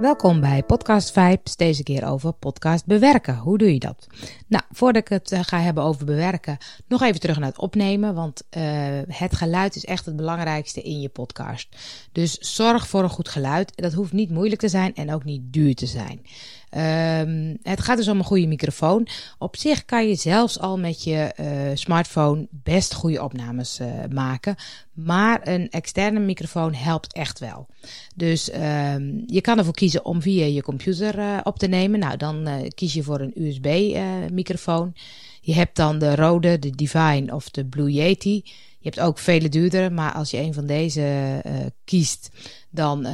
[0.00, 3.36] Welkom bij Podcast Vibes, deze keer over podcast bewerken.
[3.36, 4.06] Hoe doe je dat?
[4.46, 8.14] Nou, voordat ik het eh, ga hebben over bewerken, nog even terug naar het opnemen,
[8.14, 8.62] want uh,
[9.08, 11.76] het geluid is echt het belangrijkste in je podcast.
[12.12, 13.76] Dus zorg voor een goed geluid.
[13.76, 16.26] Dat hoeft niet moeilijk te zijn en ook niet duur te zijn.
[16.70, 19.06] Um, het gaat dus om een goede microfoon.
[19.38, 24.54] Op zich kan je zelfs al met je uh, smartphone best goede opnames uh, maken.
[24.92, 27.66] Maar een externe microfoon helpt echt wel.
[28.14, 32.00] Dus um, je kan ervoor kiezen om via je computer uh, op te nemen.
[32.00, 34.94] Nou, dan kies je voor een USB-microfoon.
[35.40, 38.44] je hebt dan de rode, de Divine of de Blue Yeti.
[38.86, 41.52] Je hebt ook vele duurdere, maar als je een van deze uh,
[41.84, 42.28] kiest,
[42.70, 43.12] dan uh,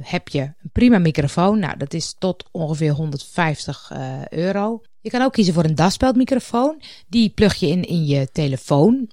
[0.00, 1.58] heb je een prima microfoon.
[1.58, 4.82] Nou, dat is tot ongeveer 150 uh, euro.
[5.00, 6.82] Je kan ook kiezen voor een daspeldmicrofoon.
[7.08, 9.10] Die plug je in in je telefoon.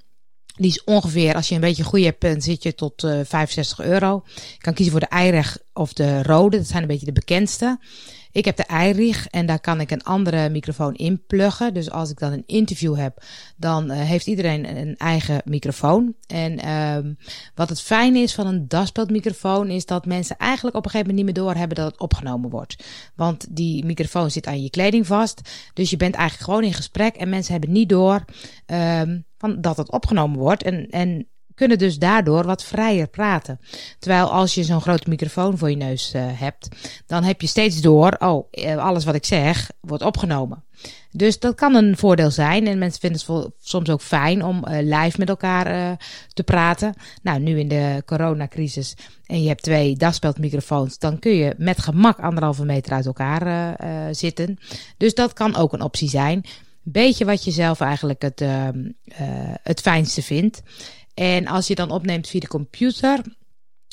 [0.55, 4.23] Die is ongeveer, als je een beetje goed hebt, zit je tot uh, 65 euro.
[4.35, 6.57] Je kan kiezen voor de Eireg of de rode.
[6.57, 7.79] Dat zijn een beetje de bekendste.
[8.31, 11.73] Ik heb de iRig en daar kan ik een andere microfoon in pluggen.
[11.73, 13.23] Dus als ik dan een interview heb,
[13.57, 16.15] dan uh, heeft iedereen een eigen microfoon.
[16.27, 17.17] En um,
[17.55, 21.27] wat het fijne is van een daspeldmicrofoon is dat mensen eigenlijk op een gegeven moment
[21.27, 22.83] niet meer doorhebben dat het opgenomen wordt.
[23.15, 25.41] Want die microfoon zit aan je kleding vast.
[25.73, 28.25] Dus je bent eigenlijk gewoon in gesprek en mensen hebben niet door
[28.65, 30.63] um, van dat het opgenomen wordt.
[30.63, 31.27] En, en
[31.61, 33.59] kunnen dus daardoor wat vrijer praten.
[33.99, 36.67] Terwijl als je zo'n grote microfoon voor je neus uh, hebt,
[37.05, 40.63] dan heb je steeds door, oh, eh, alles wat ik zeg wordt opgenomen.
[41.11, 42.67] Dus dat kan een voordeel zijn.
[42.67, 45.97] En mensen vinden het soms ook fijn om uh, live met elkaar
[46.33, 46.93] te praten.
[47.21, 48.95] Nou, nu in de coronacrisis
[49.25, 53.75] en je hebt twee daspeldmicrofoons, dan kun je met gemak anderhalve meter uit elkaar
[54.15, 54.57] zitten.
[54.97, 56.45] Dus dat kan ook een optie zijn.
[56.83, 58.43] Beetje wat je zelf eigenlijk het,
[59.63, 60.61] het fijnste vindt.
[61.21, 63.21] En als je dan opneemt via de computer.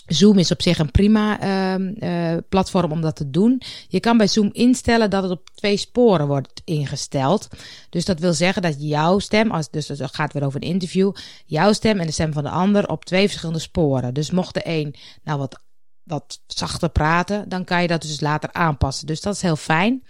[0.07, 3.63] Zoom is op zich een prima uh, uh, platform om dat te doen.
[3.89, 7.49] Je kan bij Zoom instellen dat het op twee sporen wordt ingesteld.
[7.91, 11.13] Dus dat wil zeggen dat jouw stem, als, dus het gaat weer over een interview,
[11.47, 14.15] jouw stem en de stem van de ander op twee verschillende sporen.
[14.15, 15.61] Dus mocht de een nou wat,
[16.03, 19.07] wat zachter praten, dan kan je dat dus later aanpassen.
[19.07, 20.03] Dus dat is heel fijn.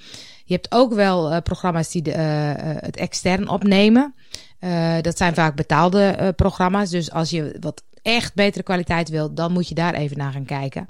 [0.44, 4.14] Je hebt ook wel uh, programma's die de, het extern opnemen.
[4.60, 6.90] Uh, dat zijn vaak betaalde uh, programma's.
[6.90, 10.44] Dus als je wat echt betere kwaliteit wilt, dan moet je daar even naar gaan
[10.44, 10.86] kijken.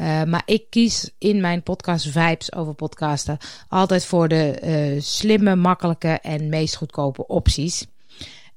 [0.00, 3.38] Uh, maar ik kies in mijn podcast Vibes over podcasten
[3.68, 7.86] altijd voor de slimme, makkelijke en meest goedkope opties.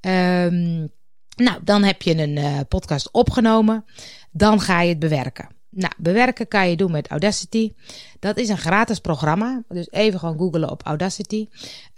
[0.02, 0.92] Um,
[1.36, 3.86] nou, dan heb je een podcast opgenomen.
[4.32, 5.59] Dan ga je het bewerken.
[5.72, 7.74] Nou, bewerken kan je doen met Audacity.
[8.20, 9.64] Dat is een gratis programma.
[9.68, 11.48] Dus even gewoon googlen op Audacity.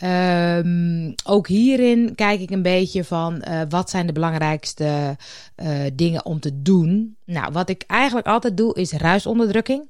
[0.04, 5.18] Um, ook hierin kijk ik een beetje van uh, wat zijn de belangrijkste
[5.56, 7.16] uh, dingen om te doen.
[7.26, 9.90] Nou, wat ik eigenlijk altijd doe is ruisonderdrukking.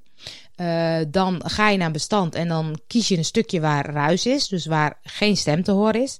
[0.55, 4.47] Uh, dan ga je naar bestand en dan kies je een stukje waar ruis is.
[4.47, 6.19] Dus waar geen stem te horen is.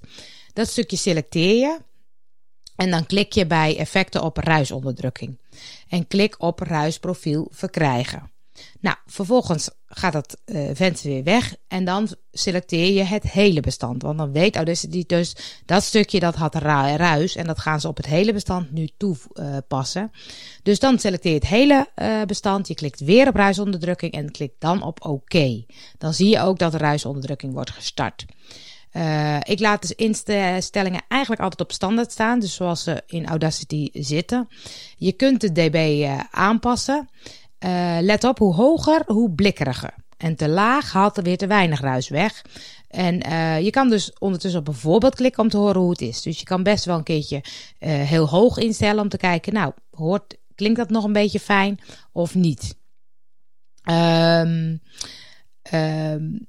[0.52, 1.78] Dat stukje selecteer je.
[2.76, 5.36] En dan klik je bij effecten op ruisonderdrukking.
[5.88, 8.30] En klik op ruisprofiel verkrijgen.
[8.80, 14.02] Nou, vervolgens gaat dat uh, venster weer weg en dan selecteer je het hele bestand.
[14.02, 15.36] Want dan weet Audacity dus
[15.66, 20.10] dat stukje dat had ruis en dat gaan ze op het hele bestand nu toepassen.
[20.12, 20.20] Uh,
[20.62, 24.60] dus dan selecteer je het hele uh, bestand, je klikt weer op ruisonderdrukking en klikt
[24.60, 25.34] dan op OK.
[25.98, 28.24] Dan zie je ook dat de ruisonderdrukking wordt gestart.
[28.92, 33.88] Uh, ik laat de instellingen eigenlijk altijd op standaard staan, dus zoals ze in Audacity
[33.92, 34.48] zitten.
[34.96, 37.08] Je kunt de dB uh, aanpassen.
[37.64, 39.94] Uh, let op, hoe hoger, hoe blikkeriger.
[40.16, 42.44] En te laag haalt er weer te weinig ruis weg.
[42.88, 43.14] En
[43.64, 46.22] je kan dus ondertussen op bijvoorbeeld klikken om te horen hoe het is.
[46.22, 47.44] Dus je kan best wel een keertje
[47.78, 51.80] heel hoog instellen om te kijken, nou, hoort, klinkt dat nog een beetje fijn
[52.12, 52.76] of niet?
[53.90, 54.82] Um,
[55.72, 56.46] um,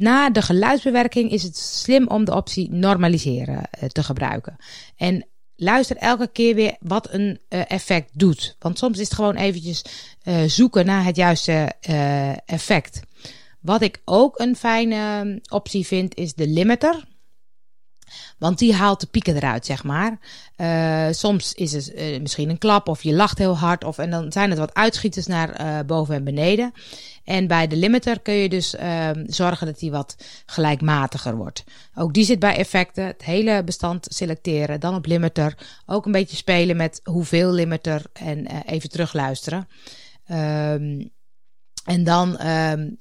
[0.00, 4.56] na de geluidsbewerking is het slim om de optie normaliseren uh, te gebruiken.
[4.96, 8.56] En luister elke keer weer wat een uh, effect doet.
[8.58, 9.84] Want soms is het gewoon eventjes
[10.22, 11.72] uh, zoeken naar het juiste
[12.46, 13.00] effect.
[13.60, 17.04] Wat ik ook een fijne optie vind is de limiter.
[18.38, 20.18] Want die haalt de pieken eruit, zeg maar.
[20.56, 23.84] Uh, soms is het uh, misschien een klap of je lacht heel hard.
[23.84, 26.72] Of, en dan zijn het wat uitschieters naar uh, boven en beneden.
[27.24, 28.74] En bij de limiter kun je dus
[29.26, 30.16] zorgen dat die wat
[30.46, 31.64] gelijkmatiger wordt.
[31.94, 33.04] Ook die zit bij effecten.
[33.04, 34.80] Het hele bestand selecteren.
[34.80, 35.54] Dan op limiter.
[35.86, 38.02] Ook een beetje spelen met hoeveel limiter.
[38.12, 39.68] En even terugluisteren.
[40.30, 41.10] Um,
[41.84, 42.98] en dan um,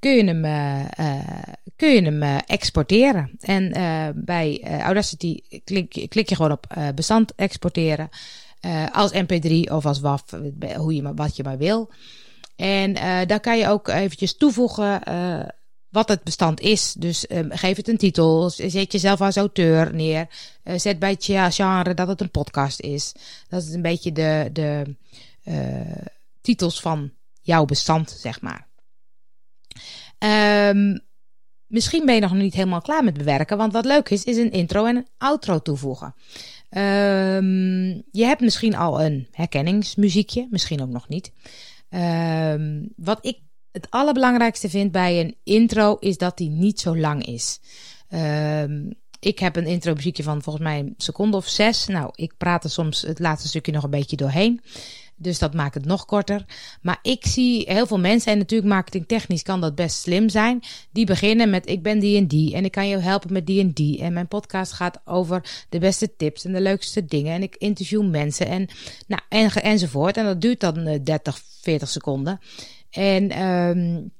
[0.00, 1.42] kun je hem, uh, uh,
[1.76, 3.30] kun je hem uh, exporteren.
[3.40, 3.72] En
[4.24, 8.08] bij Audacity klik, klik, je gewoon op bestand exporteren.
[8.92, 10.20] als mp3 of als WAV,
[10.76, 11.90] hoe je wat je maar wil.
[12.56, 12.94] En
[13.26, 15.02] daar kan je ook eventjes toevoegen
[15.88, 16.92] wat het bestand is.
[16.92, 20.28] Dus um, geef het een titel, zet jezelf als auteur neer.
[20.64, 23.14] Zet bij genre dat het een podcast is.
[23.48, 24.96] Dat is een beetje de, de
[26.40, 28.69] titels van jouw bestand, zeg maar.
[30.76, 31.00] Um,
[31.66, 34.52] misschien ben je nog niet helemaal klaar met bewerken, want wat leuk is, is een
[34.52, 36.14] intro en een outro toevoegen.
[36.70, 41.32] Um, je hebt misschien al een herkenningsmuziekje, misschien ook nog niet.
[41.90, 43.38] Um, wat ik
[43.70, 47.60] het allerbelangrijkste vind bij een intro is dat die niet zo lang is.
[49.20, 51.86] Ik heb een intro muziekje van volgens mij een seconde of zes.
[51.86, 54.60] Nou, ik praat er soms het laatste stukje nog een beetje doorheen.
[55.22, 56.44] Dus dat maakt het nog korter.
[56.82, 60.62] Maar ik zie heel veel mensen, en natuurlijk marketingtechnisch kan dat best slim zijn.
[60.90, 63.60] Die beginnen met ik ben die en die en ik kan je helpen met die
[63.60, 64.00] en die.
[64.00, 67.34] En mijn podcast gaat over de beste tips en de leukste dingen.
[67.34, 68.68] En ik interview mensen en,
[69.06, 70.16] nou, en, enzovoort.
[70.16, 72.40] En dat duurt dan 30, eh, 40 seconden.
[72.90, 74.12] En um,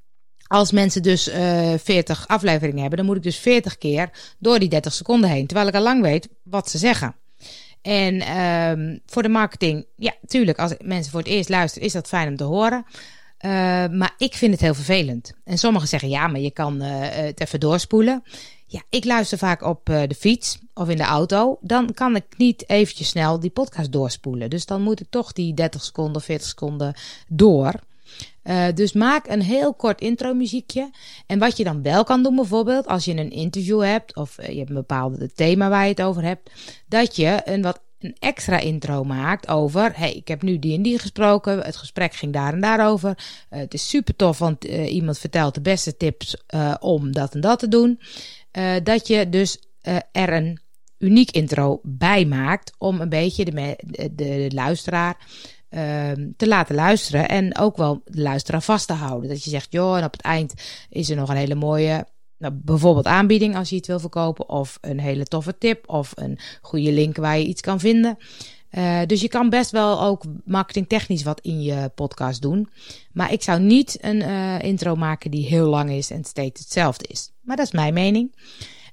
[0.47, 4.69] als mensen dus uh, 40 afleveringen hebben, dan moet ik dus 40 keer door die
[4.69, 5.47] 30 seconden heen.
[5.47, 7.15] Terwijl ik al lang weet wat ze zeggen.
[7.83, 12.09] En um, voor de marketing, ja, tuurlijk, als mensen voor het eerst luisteren, is dat
[12.09, 12.85] fijn om te horen.
[13.45, 13.51] Uh,
[13.89, 15.35] maar ik vind het heel vervelend.
[15.45, 18.23] En sommigen zeggen, ja, maar je kan uh, het even doorspoelen.
[18.67, 21.59] Ja, ik luister vaak op uh, de fiets of in de auto.
[21.61, 24.51] Dan kan ik niet eventjes snel die podcast doorspoelen.
[24.51, 26.95] Dus dan moet ik toch die 30 seconden of 40 seconden
[27.29, 27.73] door.
[28.51, 30.91] Uh, dus maak een heel kort intro muziekje.
[31.27, 34.49] En wat je dan wel kan doen, bijvoorbeeld als je een interview hebt of uh,
[34.49, 36.51] je hebt een bepaald thema waar je het over hebt,
[36.89, 40.83] dat je een wat een extra intro maakt over, hey, ik heb nu die en
[40.83, 43.19] die gesproken, het gesprek ging daar en daarover.
[43.51, 46.37] Uh, het is super tof, want iemand vertelt de beste tips
[46.81, 48.01] om dat en dat te doen.
[48.83, 49.59] dat je dus
[50.13, 50.61] er een
[50.99, 53.77] uniek intro bij maakt om een beetje de,
[54.15, 55.17] de, luisteraar
[56.37, 57.29] te laten luisteren.
[57.29, 59.29] En ook wel de luisteraar vast te houden.
[59.29, 60.55] Dat je zegt, joh, en op het eind
[60.89, 62.07] is er nog een hele mooie,
[62.39, 64.49] nou, bijvoorbeeld aanbieding als je iets wil verkopen.
[64.49, 65.89] Of een hele toffe tip.
[65.89, 68.19] Of een goede link waar je iets kan vinden.
[68.71, 72.69] Uh, dus je kan best wel ook marketingtechnisch wat in je podcast doen.
[73.13, 77.07] Maar ik zou niet een uh, intro maken die heel lang is en steeds hetzelfde
[77.09, 77.33] is.
[77.41, 78.35] Maar dat is mijn mening.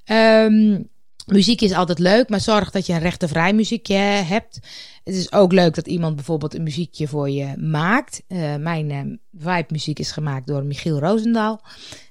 [0.05, 0.89] Um,
[1.27, 4.59] Muziek is altijd leuk, maar zorg dat je een rechtenvrij muziekje hebt.
[5.03, 8.23] Het is ook leuk dat iemand bijvoorbeeld een muziekje voor je maakt.
[8.27, 8.99] Uh, mijn uh,
[9.37, 11.61] vibe muziek is gemaakt door Michiel Roosendaal.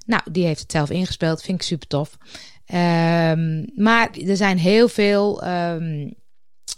[0.05, 1.41] Nou, die heeft het zelf ingespeeld.
[1.41, 2.17] Vind ik super tof.
[2.73, 6.13] Um, maar er zijn heel veel um,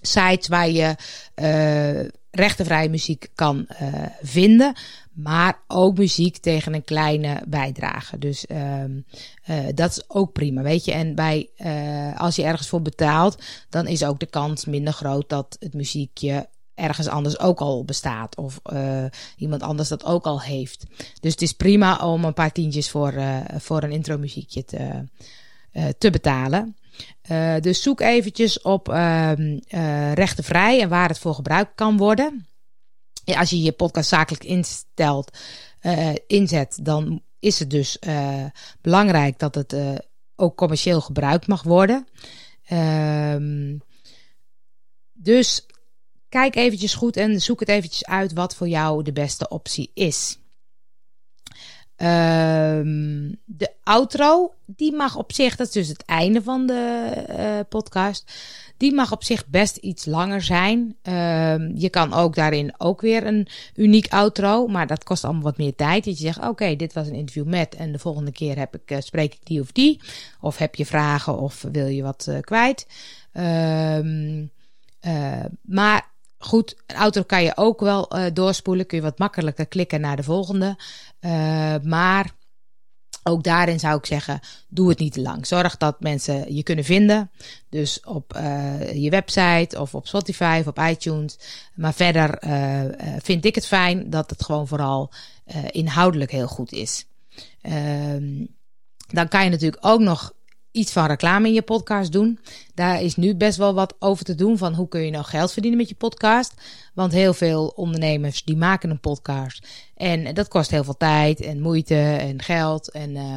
[0.01, 0.95] sites waar je
[2.69, 3.67] uh, muziek kan
[4.21, 4.73] vinden.
[5.13, 8.17] Maar ook muziek tegen een kleine bijdrage.
[8.17, 9.05] Dus um,
[9.49, 10.91] uh, dat is ook prima, weet je.
[10.91, 15.29] En bij, uh, als je ergens voor betaalt, dan is ook de kans minder groot
[15.29, 18.37] dat het muziekje ergens anders ook al bestaat.
[18.37, 19.05] Of uh,
[19.37, 20.85] iemand anders dat ook al heeft.
[21.19, 23.13] Dus het is prima om een paar tientjes voor,
[23.57, 25.03] voor een intro muziekje te,
[25.97, 26.75] te betalen.
[27.61, 29.31] dus zoek eventjes op uh,
[30.13, 32.48] rechtenvrij en waar het voor gebruikt kan worden
[33.37, 35.37] als je je podcast zakelijk instelt,
[35.81, 38.45] uh, inzet, dan is het dus uh,
[38.81, 39.95] belangrijk dat het uh,
[40.35, 42.07] ook commercieel gebruikt mag worden.
[42.71, 43.81] Um,
[45.13, 45.65] dus
[46.29, 50.39] kijk eventjes goed en zoek het eventjes uit wat voor jou de beste optie is.
[52.01, 57.59] Um, de outro, die mag op zich, dat is dus het einde van de uh,
[57.69, 58.31] podcast.
[58.77, 60.77] Die mag op zich best iets langer zijn.
[61.03, 65.57] Um, je kan ook daarin ook weer een uniek outro, maar dat kost allemaal wat
[65.57, 66.05] meer tijd.
[66.05, 68.91] Dat je zegt, oké, dit was een interview met en de volgende keer heb ik,
[68.91, 70.01] uh, spreek ik die of die.
[70.41, 72.87] Of heb je vragen of wil je wat uh, kwijt.
[73.33, 74.51] Um,
[75.61, 78.85] maar goed, een outro kan je ook wel doorspoelen.
[78.85, 80.77] Kun je wat makkelijker klikken naar de volgende.
[81.21, 82.31] Uh, maar
[83.23, 85.47] ook daarin zou ik zeggen, doe het niet te lang.
[85.47, 87.31] Zorg dat mensen je kunnen vinden.
[87.69, 91.39] Dus op uh, je website of op Spotify of op iTunes.
[91.75, 92.83] Maar verder uh,
[93.21, 95.11] vind ik het fijn dat het gewoon vooral
[95.71, 97.05] inhoudelijk heel goed is.
[97.61, 98.45] Ehm,
[99.07, 100.33] dan kan je natuurlijk ook nog
[100.71, 102.39] iets van reclame in je podcast doen.
[102.73, 105.51] Daar is nu best wel wat over te doen van hoe kun je nou geld
[105.51, 106.53] verdienen met je podcast.
[106.93, 111.61] Want heel veel ondernemers die maken een podcast en dat kost heel veel tijd en
[111.61, 113.35] moeite en geld en, uh,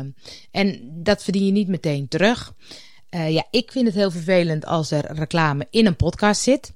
[0.51, 2.55] en dat verdien je niet meteen terug.
[3.11, 6.73] Uh, ja, ik vind het heel vervelend als er reclame in een podcast zit.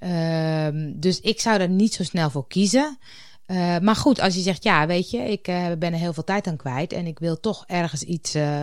[0.00, 2.98] Uh, dus ik zou er niet zo snel voor kiezen.
[3.46, 6.24] Uh, maar goed, als je zegt, ja, weet je, ik uh, ben er heel veel
[6.24, 8.62] tijd aan kwijt en ik wil toch ergens iets uh,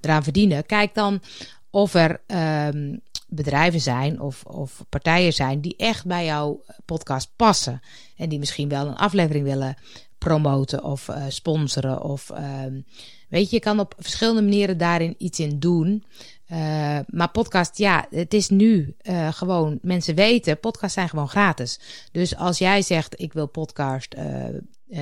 [0.00, 0.66] eraan verdienen.
[0.66, 1.22] Kijk dan
[1.70, 2.20] of er
[2.66, 7.80] um, bedrijven zijn of, of partijen zijn die echt bij jouw podcast passen.
[8.16, 9.76] En die misschien wel een aflevering willen
[10.18, 12.02] promoten of sponsoren.
[12.02, 12.80] Of, ehm,
[13.28, 16.04] weet je, je kan op verschillende manieren daarin iets in doen.
[16.52, 21.80] Uh, maar podcast, ja, het is nu uh, gewoon, mensen weten, podcasts zijn gewoon gratis.
[22.10, 24.14] Dus als jij zegt, ik wil podcast
[24.88, 25.00] uh,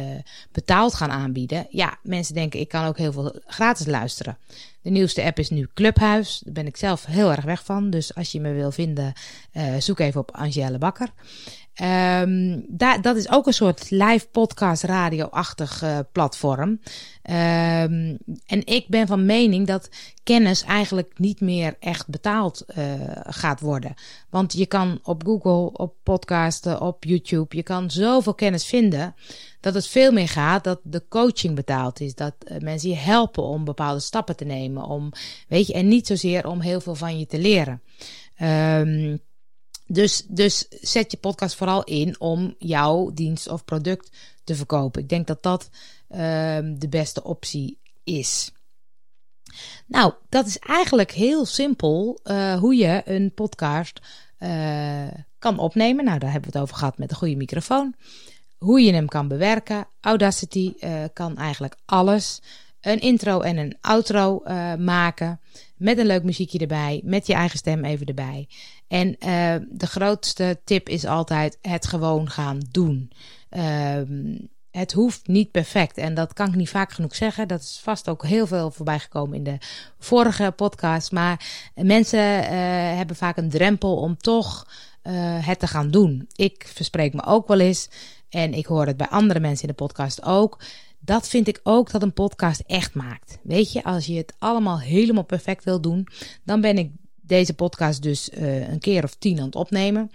[0.52, 4.38] betaald gaan aanbieden, ja, mensen denken, ik kan ook heel veel gratis luisteren.
[4.82, 7.90] De nieuwste app is nu Clubhuis, daar ben ik zelf heel erg weg van.
[7.90, 9.12] Dus als je me wil vinden,
[9.78, 11.12] zoek even op Angèle Bakker.
[11.82, 16.68] Um, daar, dat is ook een soort live podcast radio-achtig uh, platform.
[16.68, 19.88] Um, en ik ben van mening dat
[20.22, 23.94] kennis eigenlijk niet meer echt betaald uh, gaat worden.
[24.30, 29.14] Want je kan op Google, op podcasten, op YouTube, je kan zoveel kennis vinden
[29.60, 32.14] dat het veel meer gaat dat de coaching betaald is.
[32.14, 34.84] Dat uh, mensen je helpen om bepaalde stappen te nemen.
[34.84, 35.12] Om,
[35.48, 37.82] weet je, en niet zozeer om heel veel van je te leren.
[38.42, 39.20] Um,
[39.92, 44.10] dus, dus zet je podcast vooral in om jouw dienst of product
[44.44, 45.02] te verkopen.
[45.02, 45.68] Ik denk dat dat
[46.10, 46.18] uh,
[46.74, 48.52] de beste optie is.
[49.86, 54.00] Nou, dat is eigenlijk heel simpel uh, hoe je een podcast
[54.38, 56.04] uh, kan opnemen.
[56.04, 57.94] Nou, daar hebben we het over gehad met een goede microfoon.
[58.58, 59.88] Hoe je hem kan bewerken.
[60.00, 62.42] Audacity uh, kan eigenlijk alles.
[62.80, 64.42] Een intro en een outro
[64.78, 65.40] maken.
[65.80, 67.00] Met een leuk muziekje erbij.
[67.04, 68.48] Met je eigen stem even erbij.
[68.88, 73.12] En uh, de grootste tip is altijd het gewoon gaan doen.
[73.50, 74.00] Uh,
[74.70, 75.96] het hoeft niet perfect.
[75.96, 77.48] En dat kan ik niet vaak genoeg zeggen.
[77.48, 79.58] Dat is vast ook heel veel voorbij gekomen in de
[79.98, 81.12] vorige podcast.
[81.12, 82.48] Maar mensen uh,
[82.96, 84.66] hebben vaak een drempel om toch
[85.02, 86.28] uh, het te gaan doen.
[86.34, 87.88] Ik verspreek me ook wel eens.
[88.28, 90.58] En ik hoor het bij andere mensen in de podcast ook.
[91.00, 93.38] Dat vind ik ook dat een podcast echt maakt.
[93.42, 96.06] Weet je, als je het allemaal helemaal perfect wil doen,
[96.44, 96.90] dan ben ik
[97.20, 100.10] deze podcast dus uh, een keer of tien aan het opnemen.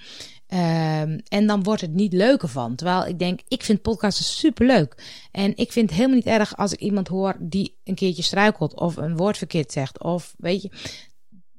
[0.49, 2.75] Um, en dan wordt het niet leuker van.
[2.75, 5.03] Terwijl ik denk, ik vind podcasten super leuk.
[5.31, 8.73] En ik vind het helemaal niet erg als ik iemand hoor die een keertje struikelt
[8.73, 10.03] of een woord verkeerd zegt.
[10.03, 10.69] Of weet je,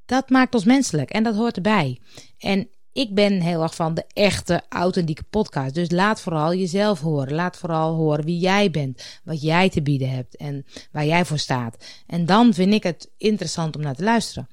[0.07, 2.01] dat maakt ons menselijk en dat hoort erbij.
[2.39, 5.75] En ik ben heel erg van de echte, authentieke podcast.
[5.75, 7.35] Dus laat vooral jezelf horen.
[7.35, 9.21] Laat vooral horen wie jij bent.
[9.25, 11.85] Wat jij te bieden hebt en waar jij voor staat.
[12.07, 14.49] En dan vind ik het interessant om naar te luisteren.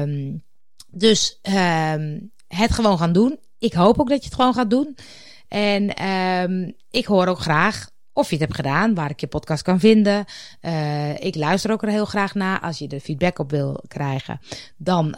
[0.00, 0.42] Um,
[0.90, 3.38] dus um, het gewoon gaan doen.
[3.58, 4.96] Ik hoop ook dat je het gewoon gaat doen.
[5.48, 9.62] En um, ik hoor ook graag of je het hebt gedaan, waar ik je podcast
[9.62, 10.24] kan vinden.
[10.60, 12.60] Uh, ik luister ook er heel graag naar.
[12.60, 14.40] Als je er feedback op wil krijgen,
[14.76, 15.16] dan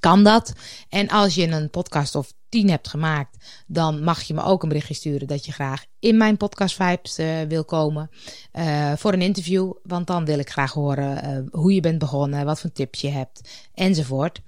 [0.00, 0.52] kan dat.
[0.88, 4.68] En als je een podcast of tien hebt gemaakt, dan mag je me ook een
[4.68, 8.10] berichtje sturen dat je graag in mijn podcast Vibes uh, wil komen
[8.52, 9.72] uh, voor een interview.
[9.82, 13.10] Want dan wil ik graag horen uh, hoe je bent begonnen, wat voor tips je
[13.10, 14.40] hebt enzovoort.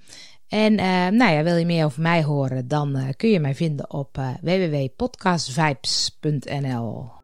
[0.47, 0.75] En
[1.15, 7.18] nou ja, wil je meer over mij horen, dan kun je mij vinden op www.podcastvibes.nl.